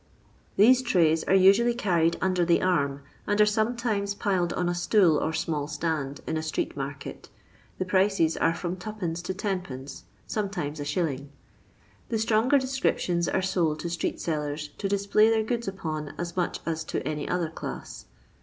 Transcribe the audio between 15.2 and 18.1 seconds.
their goods upon, as much as to any other class.